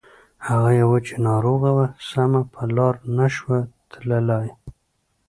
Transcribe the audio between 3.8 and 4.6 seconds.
تللای.